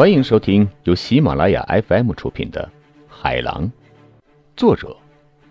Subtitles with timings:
[0.00, 2.66] 欢迎收听由喜马拉雅 FM 出品的
[3.14, 3.66] 《海狼》，
[4.56, 4.96] 作者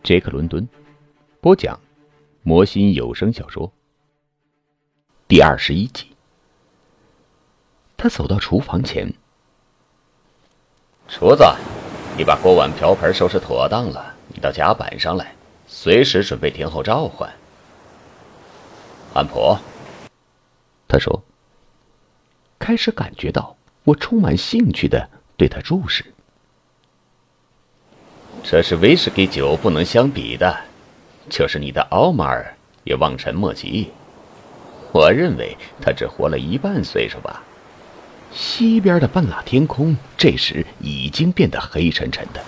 [0.01, 0.67] 杰克·伦敦，
[1.39, 1.79] 播讲
[2.41, 3.71] 魔心有声小说
[5.27, 6.07] 第二十一集。
[7.95, 9.13] 他走到厨房前，
[11.07, 11.43] 厨子，
[12.17, 15.35] 你把锅碗瓢盆收拾妥当了，你到甲板上来，
[15.67, 17.31] 随时准备听候召唤。
[19.13, 19.59] 安婆，
[20.87, 21.21] 他说，
[22.57, 23.55] 开始感觉到。
[23.89, 26.05] 我充满兴趣的对他注视。
[28.43, 30.55] 这是威士忌酒不能相比的，
[31.27, 33.91] 就是你的奥马尔也望尘莫及。
[34.91, 37.43] 我认为他只活了一半岁数吧。
[38.31, 42.43] 西边的半拉天空这时已经变得黑沉沉的，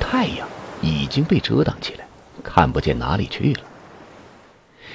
[0.00, 0.48] 太阳
[0.80, 2.06] 已经被遮挡起来，
[2.42, 3.60] 看不见哪里去了。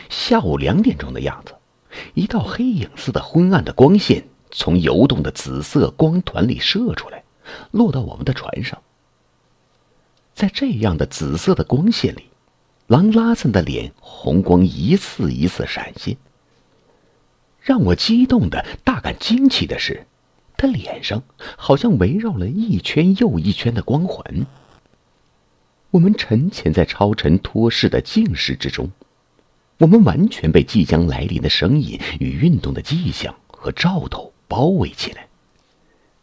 [0.09, 1.53] 下午两点钟的样子，
[2.15, 4.23] 一道黑影似的昏暗的光线。
[4.53, 7.23] 从游动的紫色光团里射出来，
[7.71, 8.81] 落到我们的船上。
[10.33, 12.29] 在这样的紫色的光线里，
[12.87, 16.15] 狼拉森的脸红光一次一次闪现。
[17.61, 20.05] 让我激动的大感惊奇的是，
[20.57, 21.23] 他脸上
[21.57, 24.45] 好像围绕了一圈又一圈的光环。
[25.91, 28.91] 我们沉潜在超尘脱世的静视之中，
[29.77, 34.32] 我们完全被即将来临的声音与运动的迹象和兆头。
[34.53, 35.29] 包围起来，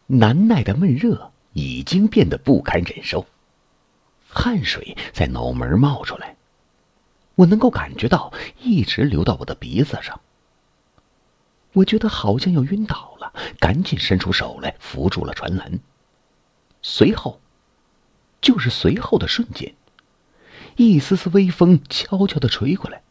[0.07, 3.27] 难耐的闷热已经变得不堪忍受，
[4.29, 6.37] 汗水在脑门冒出来，
[7.35, 10.21] 我能够感觉到一直流到我的鼻子上。
[11.73, 15.81] 我觉得好像要晕倒了，赶紧伸出手来扶住了船栏。
[16.83, 17.41] 随后，
[18.41, 19.75] 就是随后的瞬间，
[20.77, 23.03] 一丝丝微风悄悄的吹过来。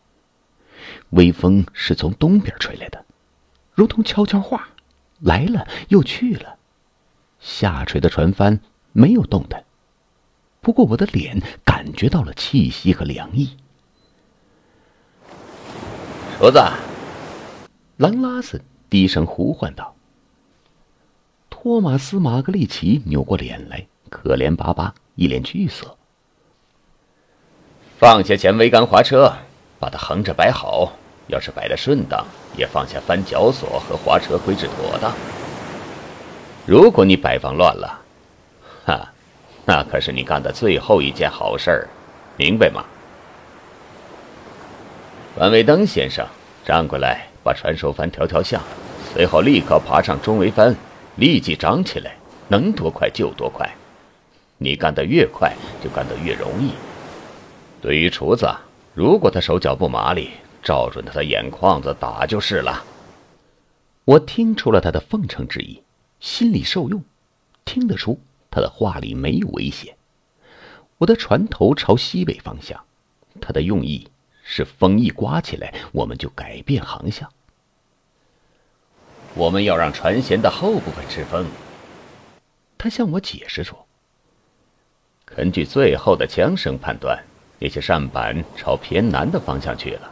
[1.10, 3.04] 微风是从东边吹来的，
[3.74, 4.70] 如同悄悄话。
[5.20, 6.58] 来了又去了，
[7.40, 8.60] 下垂的船帆
[8.92, 9.64] 没有动弹，
[10.62, 13.58] 不过我的脸感觉到了气息和凉意。
[16.38, 16.60] 厨子，
[17.98, 19.96] 狼拉斯低声呼唤道。
[21.50, 25.98] 托马斯·马格利奇扭过脸来，可怜巴巴，一脸惧色。
[27.98, 29.34] 放下前桅杆滑车，
[29.78, 30.94] 把它横着摆好。
[31.30, 32.26] 要是摆的顺当，
[32.58, 35.14] 也放下翻脚索和滑车规制妥当。
[36.66, 38.02] 如果你摆放乱了，
[38.86, 39.08] 哈，
[39.66, 41.88] 那可是你干的最后一件好事儿，
[42.36, 42.84] 明白吗？
[45.38, 46.26] 范伟登先生，
[46.66, 48.62] 站过来，把船首帆调调向，
[49.14, 50.76] 随后立刻爬上中桅帆，
[51.16, 52.16] 立即长起来，
[52.48, 53.70] 能多快就多快。
[54.58, 56.74] 你干得越快，就干得越容易。
[57.82, 58.50] 对于厨子，
[58.94, 62.84] 如果他手脚不麻利，照准他的眼眶子打就是了。
[64.06, 65.84] 我听出了他的奉承之意，
[66.20, 67.04] 心里受用，
[67.64, 69.96] 听得出他的话里没有危险。
[70.98, 72.84] 我的船头朝西北方向，
[73.40, 74.10] 他的用意
[74.44, 77.32] 是风一刮起来，我们就改变航向。
[79.36, 81.46] 我们要让船舷的后部分吃风。
[82.78, 83.86] 他向我解释说
[85.24, 87.24] ：“根据最后的枪声判断，
[87.60, 90.12] 那些扇板朝偏南的方向去了。”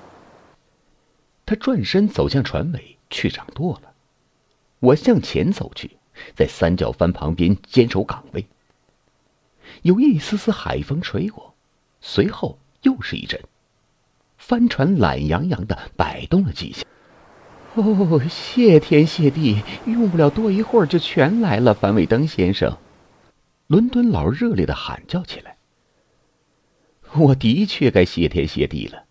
[1.47, 3.93] 他转身走向船尾去掌舵了，
[4.81, 5.91] 我向前走去，
[6.35, 8.45] 在三角帆旁边坚守岗位。
[9.83, 11.55] 有一丝丝海风吹过，
[12.01, 13.39] 随后又是一阵，
[14.37, 16.83] 帆船懒洋洋的摆动了几下。
[17.75, 22.77] 哦，谢天谢地，用不了多一会儿就全来了，范伟登先生！
[23.67, 25.55] 伦敦佬热烈的喊叫起来。
[27.15, 29.06] 我的确该谢天谢地了。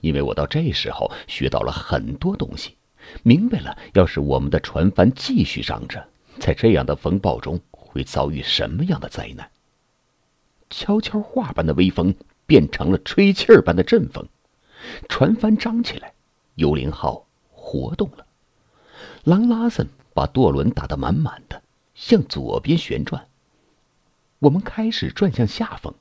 [0.00, 2.76] 因为我到这时候学到了很多东西，
[3.22, 6.06] 明白了，要是我们的船帆继续张着，
[6.38, 9.50] 在这样的风暴中会遭遇什么样的灾难。
[10.70, 12.14] 悄悄话般的微风
[12.46, 14.26] 变成了吹气儿般的阵风，
[15.08, 16.12] 船帆张起来，
[16.56, 18.26] 幽灵号活动了。
[19.24, 21.62] 狼拉森把舵轮打得满满的，
[21.94, 23.26] 向左边旋转。
[24.38, 25.94] 我们开始转向下风，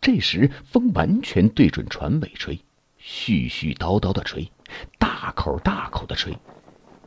[0.00, 2.58] 这时风完全对准船尾吹。
[3.08, 4.52] 絮絮叨叨的吹，
[4.98, 6.36] 大口大口的吹，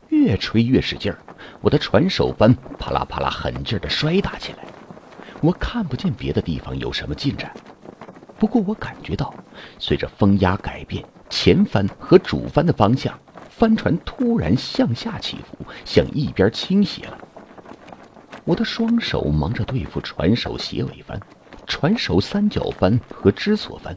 [0.08, 1.18] 越吹越使劲儿。
[1.60, 4.64] 我的船首帆啪啦啪啦狠劲儿的摔打起来。
[5.40, 7.54] 我看不见别的地方有什么进展，
[8.36, 9.32] 不过我感觉到，
[9.78, 13.16] 随着风压改变，前帆和主帆的方向，
[13.48, 17.16] 帆船突然向下起伏，向一边倾斜了。
[18.42, 21.20] 我的双手忙着对付船首斜尾帆、
[21.64, 23.96] 船首三角帆和支索帆。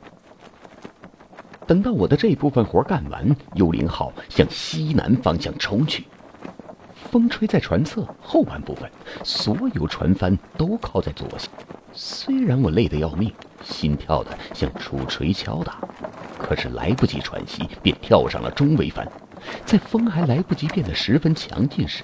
[1.68, 6.06] 等到我的这部分活干完，幽灵号向西南方向冲去，
[7.12, 8.90] 风吹在船侧后半部分，
[9.24, 11.50] 所有船帆都靠在左下。
[11.92, 13.34] 虽然我累得要命，
[13.64, 15.80] 心跳的像杵锤敲打，
[16.38, 19.08] 可是来不及喘息，便跳上了中桅帆。
[19.66, 22.04] 在风还来不及变得十分强劲时，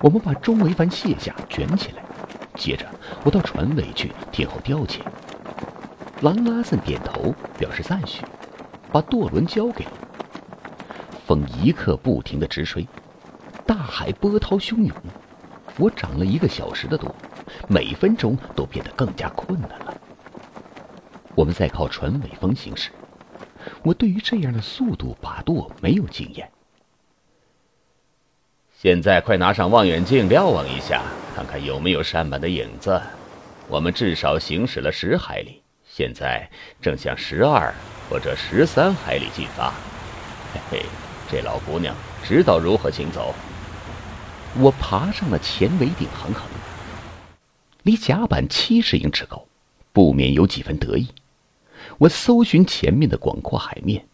[0.00, 2.02] 我们把中桅帆卸下，卷起来。
[2.54, 2.84] 接着，
[3.22, 4.98] 我到船尾去听候调遣。
[6.22, 8.24] 狼拉森点头表示赞许，
[8.92, 10.08] 把舵轮交给我。
[11.26, 12.86] 风一刻不停的直吹，
[13.66, 14.96] 大海波涛汹涌。
[15.78, 17.14] 我长了一个小时的舵，
[17.68, 19.94] 每分钟都变得更加困难了。
[21.34, 22.90] 我们在靠船尾风行驶，
[23.84, 26.50] 我对于这样的速度把舵没有经验。
[28.74, 31.02] 现在快拿上望远镜瞭望一下，
[31.36, 33.00] 看看有没有扇板的影子。
[33.68, 35.62] 我们至少行驶了十海里，
[35.98, 36.48] 现在
[36.80, 37.74] 正向十二
[38.08, 39.74] 或者十三海里进发。
[40.54, 40.86] 嘿嘿，
[41.28, 41.92] 这老姑娘
[42.22, 43.34] 知道如何行走。
[44.60, 46.44] 我爬上了前桅顶航横，
[47.82, 49.44] 离甲板七十英尺高，
[49.92, 51.08] 不免有几分得意。
[51.98, 54.06] 我搜寻前面的广阔海面，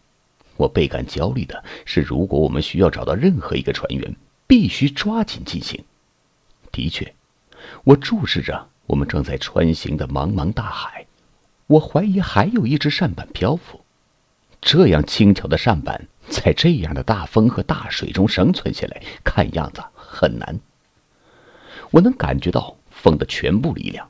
[0.57, 4.15] 我倍感焦虑的是，如果我们需要找到任何一个船员，
[4.47, 5.85] 必须抓紧进行。
[6.71, 7.13] 的确，
[7.83, 11.04] 我注视着我们正在穿行的茫茫大海，
[11.67, 13.81] 我怀疑还有一只扇板漂浮。
[14.61, 19.83] 这样轻巧的扇板，在这样的大风和大水中生存下来，看样子。
[19.95, 20.59] 很难。
[21.91, 24.09] 我能感觉到风的全部力量，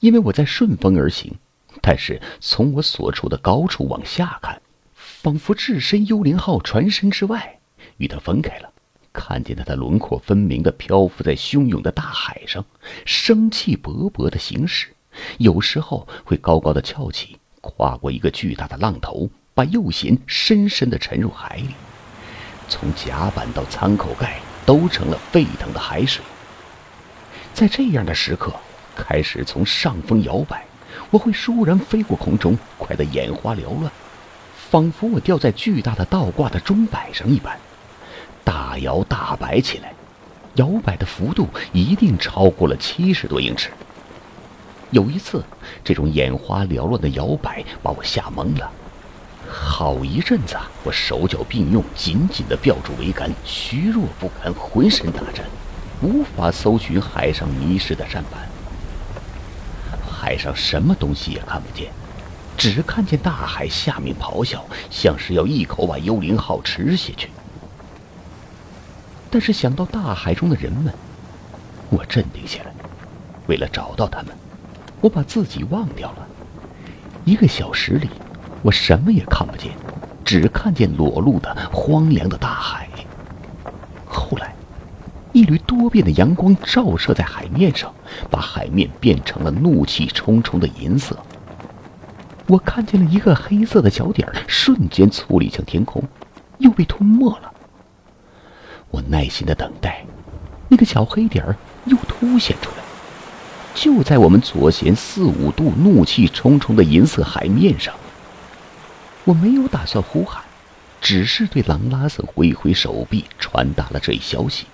[0.00, 1.34] 因为我在顺风而行。
[1.82, 4.60] 但是从我所处的高处往下看，
[4.94, 7.58] 仿佛置身幽灵号船身之外，
[7.98, 8.72] 与它分开了，
[9.12, 12.64] 看见它的轮廓分明的漂浮在汹涌的大海上，
[13.04, 14.94] 生气勃勃的行驶，
[15.38, 21.74] 有时候会高高的翘起，跨过一个巨大的浪头，把右舷深深的沉入海里，
[22.68, 24.40] 从甲板到舱口盖。
[24.68, 26.22] 都成了沸腾的海水。
[27.54, 28.52] 在这样的时刻，
[28.94, 30.62] 开始从上风摇摆，
[31.08, 33.90] 我会倏然飞过空中，快得眼花缭乱，
[34.70, 37.58] 仿佛我吊在巨大的倒挂的钟摆上一般，
[38.44, 39.94] 大摇大摆起来，
[40.56, 43.70] 摇摆的幅度一定超过了七十多英尺。
[44.90, 45.44] 有一次，
[45.84, 48.70] 这种眼花缭乱的摇摆把我吓懵了。
[49.50, 55.44] 好一阵子，我手脚并用，紧紧地吊住桅杆，虚弱不堪，浑身打颤，
[56.02, 58.48] 无法搜寻海上迷失的扇板。
[60.10, 61.90] 海上什么东西也看不见，
[62.56, 67.30] 只看见大海下面咆哮，像是要一口把幽灵号吃下去。
[69.30, 70.92] 但是想到大海中的人们，
[71.90, 72.72] 我镇定下来。
[73.46, 74.36] 为了找到他们，
[75.00, 76.26] 我把自己忘掉了。
[77.24, 78.08] 一个小时里。
[78.60, 79.70] 我什么也看不见，
[80.24, 82.88] 只看见裸露的荒凉的大海。
[84.04, 84.52] 后来，
[85.32, 87.94] 一缕多变的阳光照射在海面上，
[88.28, 91.16] 把海面变成了怒气冲冲的银色。
[92.48, 96.02] 我看见了一个黑色的小点儿，瞬间矗立向天空，
[96.58, 97.52] 又被吞没了。
[98.90, 100.04] 我耐心的等待，
[100.66, 101.54] 那个小黑点儿
[101.84, 102.77] 又凸显出来，
[103.80, 107.94] 就在我们左舷四五度怒气冲冲的银色海面上。
[109.22, 110.42] 我没有打算呼喊，
[111.00, 114.66] 只是对狼拉森挥一挥手臂，传达了这一消息。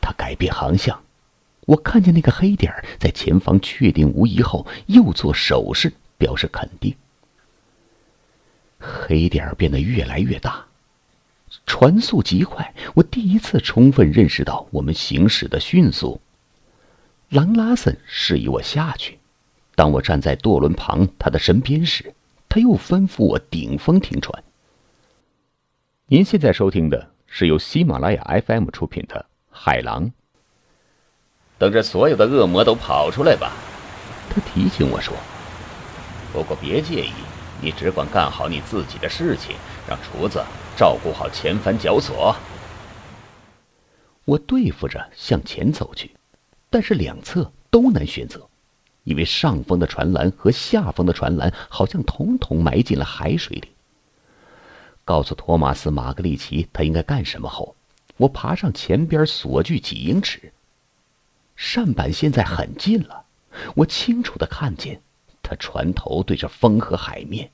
[0.00, 1.02] 他改变航向，
[1.66, 6.94] 我看见那个黑点在前方确定无疑后，又做手势表示肯定。
[8.78, 10.64] 黑点变得越来越大，
[11.66, 16.20] 船速极快，我第一次充分认识到我们行驶的迅速。
[17.30, 19.18] 狼拉森示意我下去，
[19.74, 22.14] 当我站在舵轮旁他的身边时。
[22.50, 24.42] 他又吩咐我顶风停船。
[26.06, 29.20] 您现在收听的是由喜马拉雅 FM 出品的
[29.50, 30.06] 《海狼》。
[31.58, 33.52] 等着所有的恶魔都跑出来吧，
[34.30, 35.14] 他提醒我说。
[36.32, 37.12] 不过别介意，
[37.60, 39.54] 你只管干好你自己的事情，
[39.86, 40.42] 让厨子
[40.74, 42.34] 照顾好前帆绞索。
[44.24, 46.12] 我对付着向前走去，
[46.70, 48.46] 但是两侧都难选择。
[49.04, 53.68] 因为上风的船栏和下风的船栏好像统统埋进了海水里。
[55.02, 57.74] 告诉托马斯·马格利奇他应该干什么后，
[58.18, 60.52] 我爬上前边锁距几英尺。
[61.56, 63.24] 扇板现在很近了，
[63.74, 65.00] 我清楚的看见，
[65.42, 67.50] 他船头对着风和海面，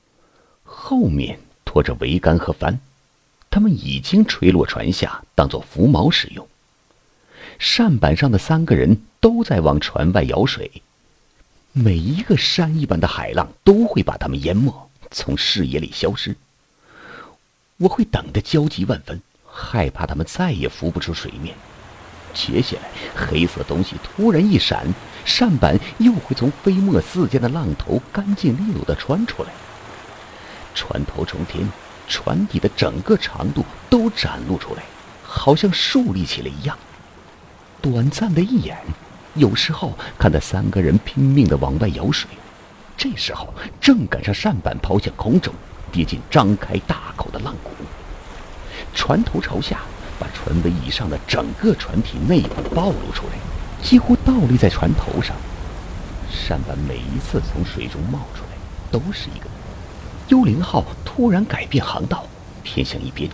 [0.63, 2.77] 后面拖着桅杆和帆，
[3.49, 6.45] 他们已经垂落船下，当做浮锚使用。
[7.59, 10.69] 扇板上的三个人都在往船外舀水。
[11.71, 16.35] 每一个山一般的海浪都会把他们淹没，从视野里消失。
[17.77, 21.53] 我会等得焦急万分，害怕他们再也浮不出水面。
[22.33, 24.87] 接下来，黑色东西突然一闪，
[25.25, 29.49] 扇板又会从飞沫四溅的浪头干净利落地穿出来。
[30.73, 31.67] 船头冲天，
[32.07, 34.83] 船底的整个长度都展露出来，
[35.23, 36.77] 好像竖立起来一样。
[37.85, 38.75] 短暂的一眼，
[39.35, 42.27] 有时候看到三个人拼命地往外舀水，
[42.97, 45.53] 这时候正赶上扇板抛向空中，
[45.91, 47.69] 跌进张开大口的浪谷。
[48.93, 49.79] 船头朝下。
[50.17, 53.33] 把船尾以上的整个船体内部暴露出来，
[53.83, 55.35] 几乎倒立在船头上。
[56.31, 58.55] 扇板每一次从水中冒出来，
[58.89, 59.45] 都是一个
[60.29, 62.25] 幽灵号突然改变航道，
[62.63, 63.29] 偏向一边。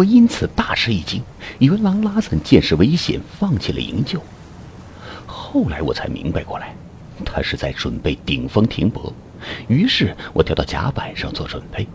[0.00, 1.22] 我因此大吃一惊，
[1.58, 4.18] 以为狼拉森见势危险，放弃了营救。
[5.26, 6.74] 后来我才明白过来，
[7.22, 9.12] 他是在准备顶风停泊。
[9.68, 11.86] 于是我跳到甲板上做准备。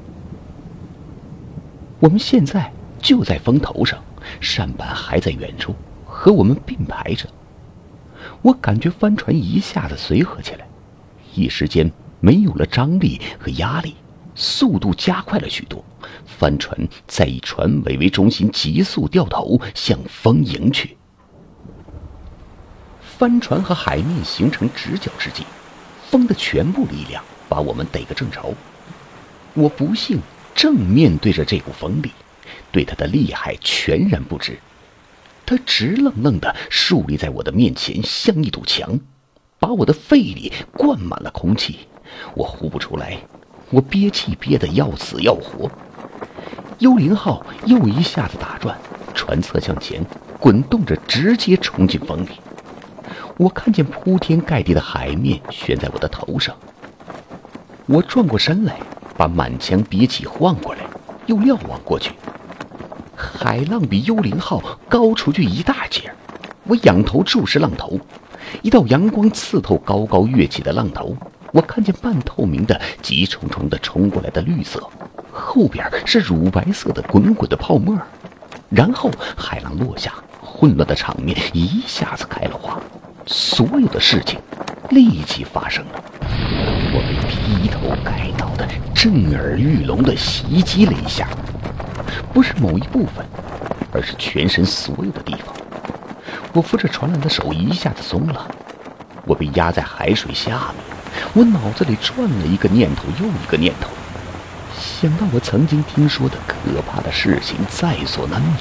[2.00, 4.00] 我们现在就在风头上。
[4.40, 7.28] 扇板还在远处，和我们并排着。
[8.44, 10.68] 我感觉帆船一下子随和起来，
[11.34, 13.96] 一时间没有了张力和压力，
[14.36, 15.84] 速度加快了许多。
[16.26, 16.78] 帆船
[17.08, 20.96] 在以船尾为中心急速掉头向风迎去。
[23.02, 25.46] 帆船和海面形成直角之际，
[26.10, 28.54] 风的全部力量把我们逮个正着。
[29.54, 30.20] 我不幸
[30.54, 32.12] 正面对着这股风力。
[32.72, 34.60] 对它的厉害全然不知，
[35.46, 39.00] 它直愣愣地竖立在我的面前，像一堵墙，
[39.60, 41.88] 把我的肺里灌满了空气，
[42.36, 43.18] 我呼不出来，
[43.70, 45.70] 我憋气憋得要死要活。
[46.80, 48.78] 幽灵号又一下子打转，
[49.14, 50.06] 船侧向前
[50.40, 52.32] 滚动着，直接冲进风里。
[53.38, 56.56] 我看见铺天盖地的海面悬在我的头上，
[57.86, 58.78] 我转过身来，
[59.18, 60.82] 把满腔憋气晃过来，
[61.26, 62.12] 又瞭望过去。
[63.16, 66.12] 海浪比幽灵号高出去一大截
[66.66, 68.00] 我仰头注视浪头，
[68.62, 71.16] 一道阳光刺透高高跃起的浪头，
[71.56, 74.86] 我看见半透明的、急冲冲的冲过来的绿色，
[75.32, 77.98] 后边是乳白色的滚滚的泡沫，
[78.70, 82.78] 然后海浪落下，混乱的场面一下子开了花，
[83.26, 84.38] 所有的事情
[84.90, 91.26] 立即发生了，我被劈头盖脑的、震耳欲聋的袭击了一下。
[92.34, 93.26] 不是某一部分，
[93.94, 95.56] 而是全身所有的地方。
[96.52, 98.46] 我扶着船缆的手一下子松了，
[99.26, 100.95] 我被压在海水下面。
[101.34, 103.90] 我脑子里转了一个念头又一个念头，
[104.78, 108.54] 想到我曾经听说的可怕的事情在所难免。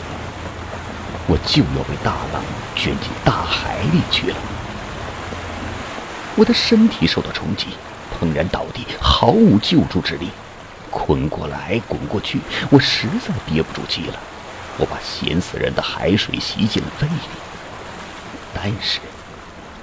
[1.27, 2.43] 我就要被大浪
[2.75, 4.37] 卷进大海里去了。
[6.37, 7.69] 我的身体受到冲击，
[8.13, 10.29] 砰然倒地，毫无救助之力。
[10.91, 14.15] 滚过来，滚过去，我实在憋不住气了。
[14.77, 17.13] 我把咸死人的海水吸进了肺里。
[18.53, 19.01] 但是，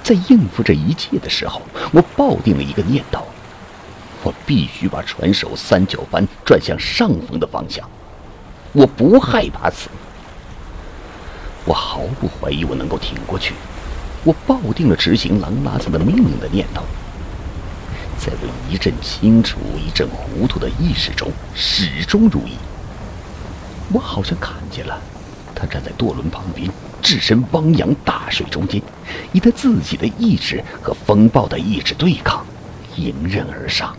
[0.03, 3.25] 在应付这一切的时候，我抱定了一个念头：
[4.24, 7.88] 我必须把船首三角帆转向上风的方向。
[8.74, 9.89] 我不害怕死，
[11.65, 13.53] 我毫不怀疑我能够挺过去。
[14.24, 16.84] 我抱定了执行狼拉子的命令的念头。
[18.17, 22.55] 在我一阵清楚、一阵糊涂的意识中，始终如一。
[23.91, 25.01] 我好像看见了
[25.55, 26.70] 他站在舵轮旁边，
[27.01, 28.81] 置身汪洋大水中间，
[29.34, 32.46] 以他自己的意志和风暴的意志对抗，
[32.96, 33.96] 迎刃而上。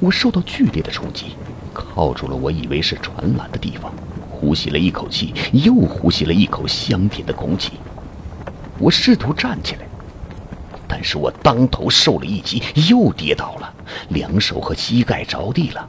[0.00, 1.36] 我受到剧烈的冲击，
[1.72, 3.92] 靠住了我以为是船缆的地方，
[4.30, 7.72] 呼吸了一口气，又呼吸了一口香甜的空气。
[8.78, 9.82] 我试图站起来。
[10.92, 13.72] 但是我当头受了一击，又跌倒了，
[14.08, 15.88] 两手和膝盖着地了。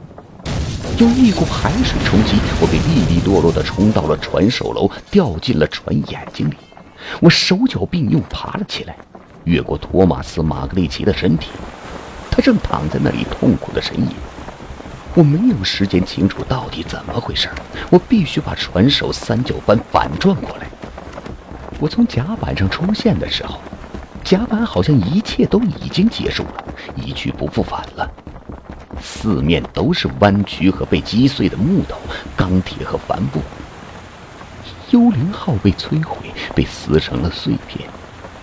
[0.98, 6.56] 有一股海水冲击，我被利利落落地冲到了船首楼，掉进了船眼睛里。
[7.20, 8.94] 我手脚并用爬了起来，
[9.44, 11.48] 越过托马斯·马格利奇的身体，
[12.30, 14.08] 他正躺在那里痛苦的呻吟。
[15.14, 17.48] 我没有时间清楚到底怎么回事，
[17.90, 20.66] 我必须把船首三角帆反转过来。
[21.80, 23.58] 我从甲板上出现的时候。
[24.22, 28.08] 甲板好像一切都已经结束了，一去不复返了。
[29.02, 31.96] 四面都是弯曲和被击碎的木头、
[32.36, 33.40] 钢铁和帆布。
[34.90, 36.16] 幽灵号被摧毁，
[36.54, 37.88] 被撕成了碎片。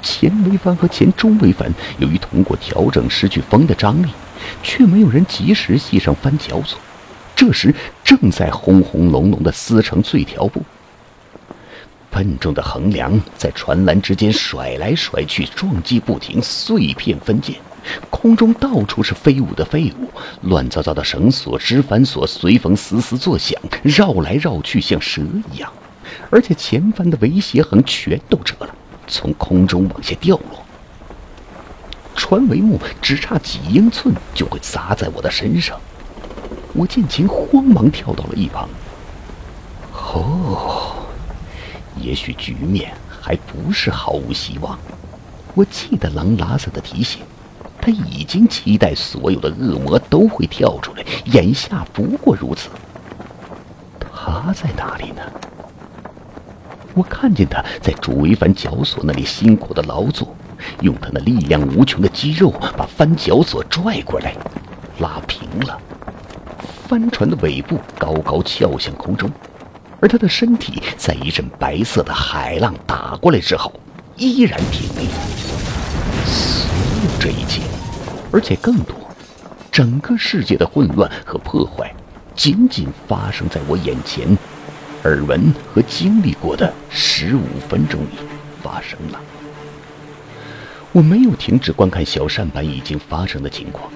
[0.02, 4.10] 前桅帆和前中桅帆由于通过调整失去风的张力，
[4.64, 6.80] 却没有人及时系上帆绞索。
[7.36, 7.74] 这时
[8.04, 10.62] 正在轰轰隆隆地撕成碎条布。
[12.10, 17.56] 笨重的横梁在船栏之间甩来甩去，撞击不停，碎片分溅。
[18.10, 20.10] 空中到处是飞舞的废物，
[20.50, 25.22] 乱糟糟的绳索、织帆索随风嘶嘶作响，绕来绕去，像蛇
[25.54, 25.72] 一样。
[26.30, 28.76] 而且前方的围斜横全都折了，
[29.08, 30.66] 从空中往下掉落。
[32.16, 35.80] 船帷幕只差几英寸就会砸在我的身上，
[36.74, 38.68] 我见情慌忙跳到了一旁。
[39.94, 40.96] 哦，
[41.96, 44.78] 也许局面还不是毫无希望。
[45.56, 47.22] 我记得狼拉萨的提醒，
[47.82, 52.70] 他已经期待所有的恶魔都会跳出来，眼下不过如此。
[54.00, 55.22] 他在哪里呢？
[56.94, 60.36] 我看见他在主桅帆绞索那里辛苦的劳作，
[60.82, 64.36] 用他那力量无穷的肌肉把帆绞索拽过来，
[65.00, 65.80] 拉平了。
[66.88, 69.32] 帆船的尾部高高翘向空中，
[70.02, 73.72] 而他的身体在一阵白色的海浪打过来之后，
[74.18, 75.08] 依然挺立。
[76.26, 76.70] 所
[77.04, 77.59] 有这一切，
[78.32, 78.96] 而且更多，
[79.72, 81.94] 整个世界的混乱和破坏，
[82.36, 84.38] 仅仅发生在我眼前。
[85.06, 88.18] 耳闻和经历过的十五分钟里
[88.62, 89.20] 发生了。
[90.92, 93.90] 我没有停止观看小扇板已经发生的情况，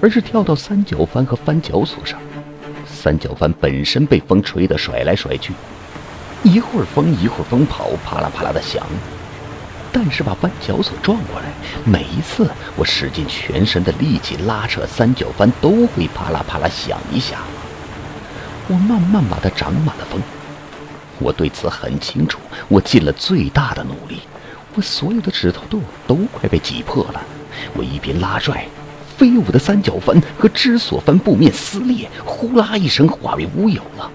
[0.00, 2.18] 而是跳到三角帆和帆脚索上。
[2.84, 5.52] 三角帆本身被风吹得甩来甩去，
[6.42, 8.84] 一会儿风一会儿风跑，啪啦啪啦的响。
[9.92, 11.52] 但是把帆脚索转过来，
[11.84, 17.36] 每一次我使尽全身的力气拉扯三角帆，都会啪啦啪啦响一下。
[18.68, 20.20] 我慢慢把它长满了风，
[21.18, 22.38] 我对此很清楚。
[22.68, 24.20] 我尽了最大的努力，
[24.74, 27.20] 我所有的指头肚都快被挤破了。
[27.74, 28.66] 我一边拉拽，
[29.18, 34.10] 飞舞的三角帆和支索帆布面撕裂，呼啦一声化为乌有了。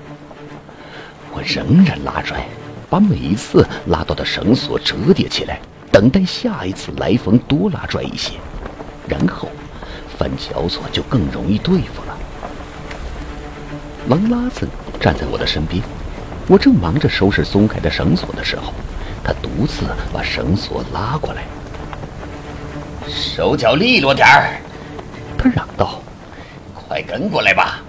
[1.33, 2.47] 我仍然拉拽，
[2.89, 5.59] 把每一次拉到的绳索折叠起来，
[5.91, 8.33] 等待下一次来风多拉拽一些，
[9.07, 9.49] 然后
[10.17, 12.17] 反绞索就更容易对付了。
[14.09, 15.83] 狼拉森站在我的身边，
[16.47, 18.73] 我正忙着收拾松开的绳索的时候，
[19.23, 21.43] 他独自把绳索拉过来。
[23.05, 24.61] 手脚利落点儿，
[25.37, 26.01] 他嚷道
[26.73, 27.81] ：“快跟过来吧！”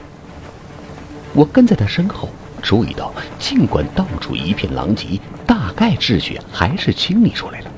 [1.35, 2.29] 我跟在他身后，
[2.63, 7.71] 注意到尽管到处一片狼藉，大概秩序还是清理出来了。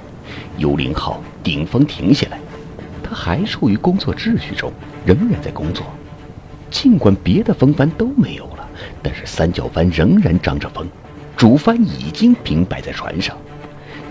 [0.59, 2.38] 幽灵号顶风停下来，
[3.03, 4.73] 他还处于工作秩序中，
[5.05, 5.87] 仍然在工作。
[6.71, 8.69] 尽管别的风帆都没有了，
[9.03, 10.87] 但是三角帆仍然张着风，
[11.37, 13.37] 主帆已经平摆在船上，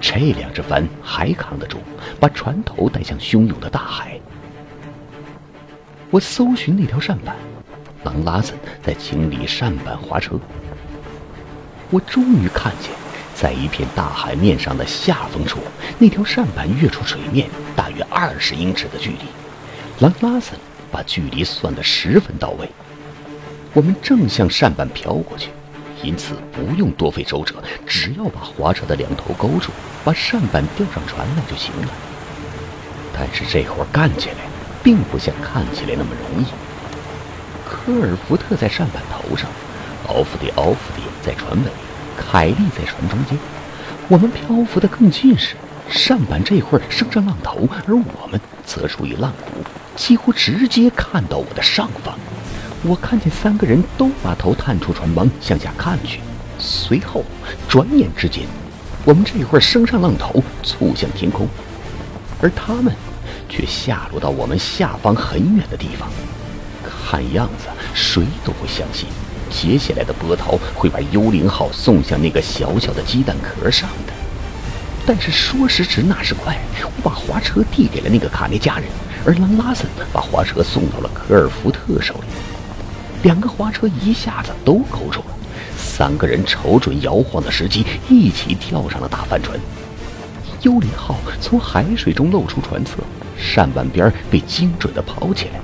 [0.01, 1.77] 这两只帆还扛得住，
[2.19, 4.19] 把船头带向汹涌的大海。
[6.11, 7.35] 我搜寻那条扇板，
[8.03, 10.39] 狼拉森在清理扇板滑车。
[11.89, 12.91] 我终于看见，
[13.35, 15.59] 在一片大海面上的下风处，
[15.97, 19.19] 那条扇板跃出水面大约二十英尺的距离。
[19.99, 20.57] 狼拉森。
[20.91, 22.67] 把距离算得十分到位，
[23.73, 25.49] 我们正向扇板飘过去，
[26.01, 29.69] 因此不用多费周折，只要把划车的两头勾住，
[30.03, 31.87] 把扇板吊上船来就行了。
[33.13, 34.37] 但是这活干起来，
[34.81, 36.47] 并不像看起来那么容易。
[37.69, 39.47] 科尔福特在扇板头上，
[40.07, 41.71] 奥弗迪奥弗迪在船尾，
[42.17, 43.37] 凯利在船中间。
[44.07, 45.55] 我们漂浮得更近时，
[45.89, 49.63] 扇板这会儿升上浪头，而我们则处于浪谷。
[49.95, 52.17] 几乎直接看到我的上方，
[52.83, 56.21] 我看见三个人都把头探出船帮向下看去。
[56.57, 57.23] 随后，
[57.67, 58.45] 转眼之间，
[59.05, 61.47] 我们这会儿升上浪头，促向天空，
[62.41, 62.93] 而他们
[63.47, 66.09] 却下落到我们下方很远的地方。
[66.83, 69.07] 看样子，谁都不相信
[69.49, 74.13] 接下来的波涛会把幽灵号送向那个小小的鸡蛋壳上的。
[75.05, 78.85] 但是说时迟，那时快，我把滑车递给了那个卡内加人。
[79.25, 82.27] 而狼拉森把滑车送到了科尔福特手里，
[83.23, 85.25] 两个滑车一下子都勾住了。
[85.77, 89.59] 三个人瞅准摇晃的时机，一起跳上了大帆船。
[90.61, 92.97] 幽灵号从海水中露出船侧，
[93.37, 95.59] 扇板边被精准地抛起来。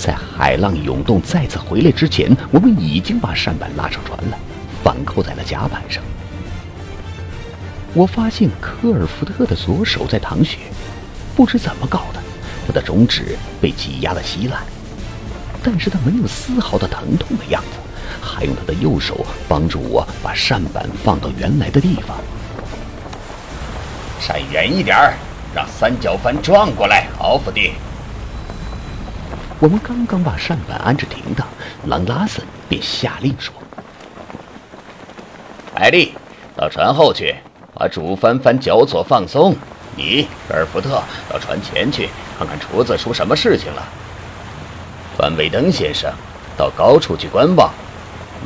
[0.00, 4.38] 在海浪涌动再次回来之前，我们已经把扇板拉上船了，
[4.82, 6.02] 反扣在了甲板上。
[7.92, 10.56] 我发现科尔福特的左手在淌血，
[11.36, 12.22] 不知怎么搞的。
[12.66, 14.62] 他的中指被挤压的稀烂，
[15.62, 17.76] 但是他没有丝毫的疼痛的样子，
[18.22, 22.16] 还用他的右手帮助我把扇板放到原来的地方。
[24.18, 25.14] 站远一点儿，
[25.54, 27.72] 让三角帆撞过来，奥弗蒂。
[29.60, 31.46] 我们刚刚把扇板安置停当，
[31.86, 33.52] 朗拉森便下令说
[35.76, 36.14] ：“艾丽，
[36.56, 37.36] 到船后去，
[37.74, 39.54] 把主帆帆脚索放松。
[39.94, 43.86] 你，格尔福特，到船前去。”看看厨子出什么事情了。
[45.14, 46.10] 范伟登先生，
[46.56, 47.70] 到高处去观望，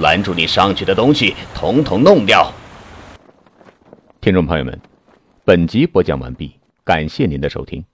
[0.01, 2.53] 拦住你上去的东西，统统弄掉。
[4.21, 4.77] 听众朋友们，
[5.45, 7.85] 本集播讲完毕，感谢您的收听。